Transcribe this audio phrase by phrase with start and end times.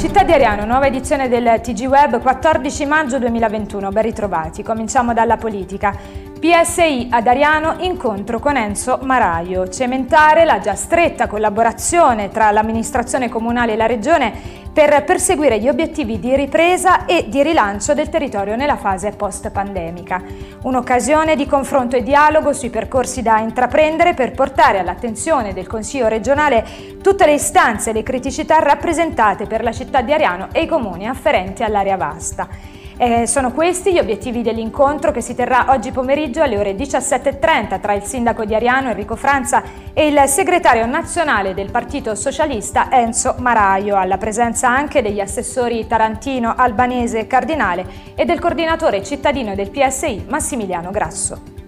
[0.00, 3.90] Città di Ariano, nuova edizione del TG Web, 14 maggio 2021.
[3.90, 4.62] Ben ritrovati.
[4.62, 5.94] Cominciamo dalla politica.
[6.40, 9.68] PSI ad Ariano, incontro con Enzo Maraio.
[9.68, 14.32] Cementare la già stretta collaborazione tra l'amministrazione comunale e la regione
[14.72, 20.22] per perseguire gli obiettivi di ripresa e di rilancio del territorio nella fase post-pandemica.
[20.62, 26.98] Un'occasione di confronto e dialogo sui percorsi da intraprendere per portare all'attenzione del Consiglio regionale
[27.02, 31.08] tutte le istanze e le criticità rappresentate per la città di Ariano e i comuni
[31.08, 32.79] afferenti all'area vasta.
[33.02, 37.94] Eh, sono questi gli obiettivi dell'incontro che si terrà oggi pomeriggio alle ore 17.30 tra
[37.94, 39.62] il sindaco di Ariano Enrico Franza
[39.94, 46.52] e il segretario nazionale del Partito Socialista Enzo Maraio, alla presenza anche degli assessori Tarantino,
[46.54, 51.59] Albanese e Cardinale e del coordinatore cittadino del PSI Massimiliano Grasso.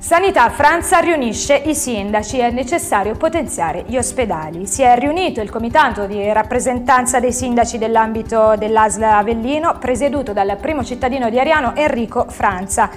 [0.00, 4.66] Sanità Franza riunisce i sindaci, è necessario potenziare gli ospedali.
[4.66, 10.82] Si è riunito il comitato di rappresentanza dei sindaci dell'ambito dell'ASL Avellino, presieduto dal primo
[10.82, 12.88] cittadino di Ariano Enrico Franza.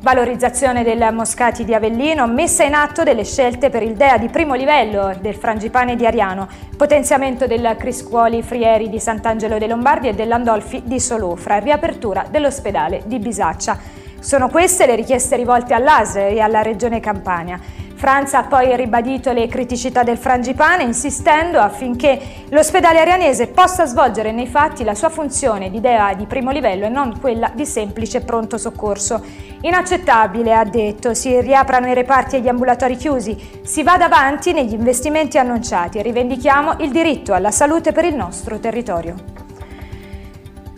[0.00, 4.54] Valorizzazione del Moscati di Avellino, messa in atto delle scelte per il DEA di primo
[4.54, 10.80] livello del Frangipane di Ariano, potenziamento del Criscuoli Frieri di Sant'Angelo dei Lombardi e dell'Andolfi
[10.86, 14.04] di Solofra, riapertura dell'ospedale di Bisaccia.
[14.26, 17.60] Sono queste le richieste rivolte all'ASE e alla Regione Campania.
[17.94, 24.48] Franza ha poi ribadito le criticità del frangipane insistendo affinché l'ospedale arianese possa svolgere nei
[24.48, 28.58] fatti la sua funzione di DEA di primo livello e non quella di semplice pronto
[28.58, 29.24] soccorso.
[29.60, 34.72] Inaccettabile, ha detto, si riaprano i reparti e gli ambulatori chiusi, si vada avanti negli
[34.72, 39.35] investimenti annunciati e rivendichiamo il diritto alla salute per il nostro territorio.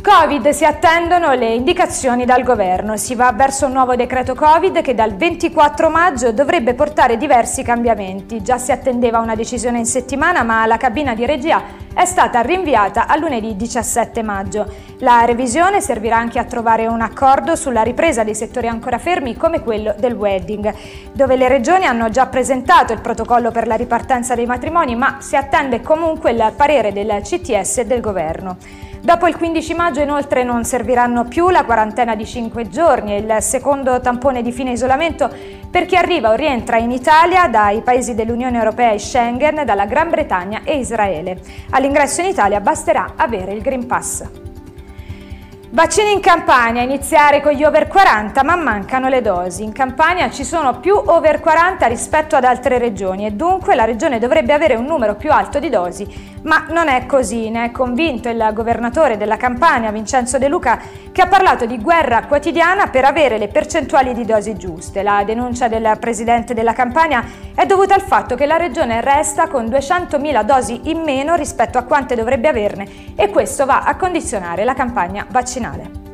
[0.09, 2.97] Covid si attendono le indicazioni dal governo.
[2.97, 8.43] Si va verso un nuovo decreto Covid che dal 24 maggio dovrebbe portare diversi cambiamenti.
[8.43, 11.63] Già si attendeva una decisione in settimana, ma la cabina di regia
[11.93, 14.73] è stata rinviata a lunedì 17 maggio.
[15.01, 19.61] La revisione servirà anche a trovare un accordo sulla ripresa dei settori ancora fermi come
[19.61, 20.73] quello del wedding,
[21.13, 25.37] dove le regioni hanno già presentato il protocollo per la ripartenza dei matrimoni, ma si
[25.37, 28.87] attende comunque il parere del CTS e del governo.
[29.01, 33.37] Dopo il 15 maggio inoltre non serviranno più la quarantena di 5 giorni e il
[33.43, 35.31] secondo tampone di fine isolamento
[35.71, 40.11] per chi arriva o rientra in Italia dai paesi dell'Unione Europea e Schengen, dalla Gran
[40.11, 41.41] Bretagna e Israele.
[41.71, 44.48] All'ingresso in Italia basterà avere il Green Pass.
[45.71, 49.65] Vaccini in Campania, iniziare con gli over 40 ma mancano le dosi.
[49.65, 54.19] In Campania ci sono più over 40 rispetto ad altre regioni e dunque la regione
[54.19, 56.07] dovrebbe avere un numero più alto di dosi,
[56.45, 60.81] ma non è così, ne è convinto il governatore della Campania Vincenzo De Luca
[61.13, 65.03] che ha parlato di guerra quotidiana per avere le percentuali di dosi giuste.
[65.03, 67.23] La denuncia del presidente della Campania
[67.55, 71.83] è dovuta al fatto che la regione resta con 200.000 dosi in meno rispetto a
[71.83, 76.07] quante dovrebbe averne e questo va a condizionare la campagna vaccinale vaccinale.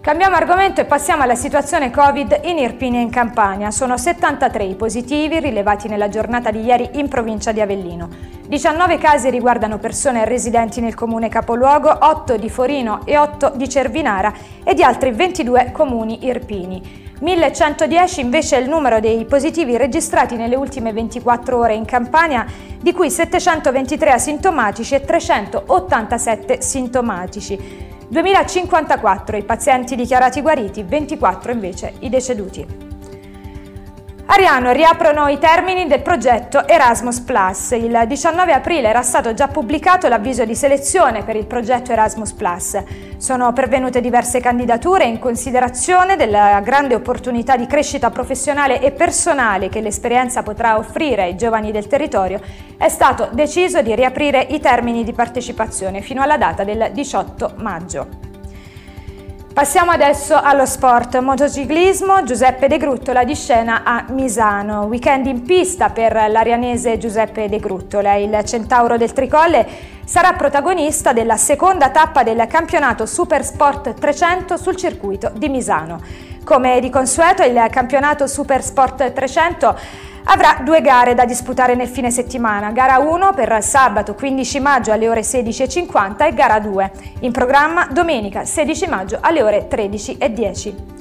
[0.00, 3.70] Cambiamo argomento e passiamo alla situazione Covid in Irpini e in Campania.
[3.70, 8.08] Sono 73 i positivi rilevati nella giornata di ieri in provincia di Avellino.
[8.48, 14.32] 19 casi riguardano persone residenti nel comune capoluogo, 8 di Forino e 8 di Cervinara
[14.64, 17.08] e di altri 22 comuni irpini.
[17.20, 22.46] 1110 invece è il numero dei positivi registrati nelle ultime 24 ore in Campania,
[22.80, 27.89] di cui 723 asintomatici e 387 sintomatici.
[28.10, 32.89] 2054 i pazienti dichiarati guariti, 24 invece i deceduti.
[34.32, 37.72] Ariano riaprono i termini del progetto Erasmus Plus.
[37.72, 42.80] Il 19 aprile era stato già pubblicato l'avviso di selezione per il progetto Erasmus Plus.
[43.16, 49.80] Sono pervenute diverse candidature in considerazione della grande opportunità di crescita professionale e personale che
[49.80, 52.40] l'esperienza potrà offrire ai giovani del territorio.
[52.78, 58.29] È stato deciso di riaprire i termini di partecipazione fino alla data del 18 maggio.
[59.52, 61.18] Passiamo adesso allo sport.
[61.18, 67.58] Motociclismo, Giuseppe De Gruttola di scena a Misano, weekend in pista per l'arianese Giuseppe De
[67.58, 69.66] Gruttola, il centauro del Tricolle
[70.04, 76.00] sarà protagonista della seconda tappa del campionato Super Sport 300 sul circuito di Misano.
[76.44, 79.78] Come di consueto il campionato Super Sport 300
[80.32, 85.08] avrà due gare da disputare nel fine settimana, gara 1 per sabato 15 maggio alle
[85.08, 90.98] ore 16.50 e gara 2 in programma domenica 16 maggio alle ore 13.10.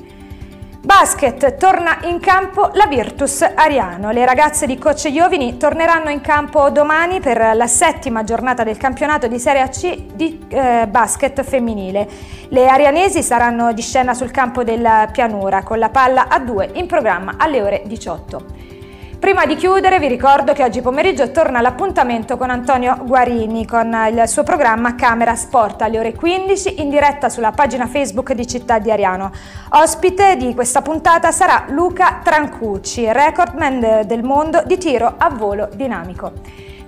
[0.82, 4.10] Basket, torna in campo la Virtus Ariano.
[4.10, 9.28] Le ragazze di Coach Iovini torneranno in campo domani per la settima giornata del campionato
[9.28, 12.08] di Serie AC di eh, basket femminile.
[12.48, 16.88] Le arianesi saranno di scena sul campo della pianura con la palla a due in
[16.88, 18.78] programma alle ore 18.
[19.20, 24.24] Prima di chiudere vi ricordo che oggi pomeriggio torna l'appuntamento con Antonio Guarini con il
[24.30, 28.90] suo programma Camera Sport alle ore 15 in diretta sulla pagina Facebook di Città di
[28.90, 29.30] Ariano.
[29.72, 36.32] Ospite di questa puntata sarà Luca Trancucci, recordman del mondo di tiro a volo dinamico.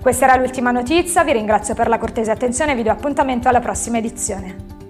[0.01, 3.59] Questa era l'ultima notizia, vi ringrazio per la cortese attenzione e vi do appuntamento alla
[3.59, 4.80] prossima edizione.